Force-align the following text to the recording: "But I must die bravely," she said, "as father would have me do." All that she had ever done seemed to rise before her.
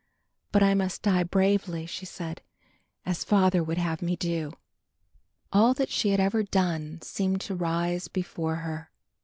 "But 0.51 0.63
I 0.63 0.73
must 0.73 1.03
die 1.03 1.21
bravely," 1.21 1.85
she 1.85 2.07
said, 2.07 2.41
"as 3.05 3.23
father 3.23 3.63
would 3.63 3.77
have 3.77 4.01
me 4.01 4.15
do." 4.15 4.53
All 5.53 5.75
that 5.75 5.89
she 5.91 6.09
had 6.09 6.19
ever 6.19 6.41
done 6.41 6.99
seemed 7.03 7.39
to 7.41 7.53
rise 7.55 8.07
before 8.07 8.55
her. 8.55 8.89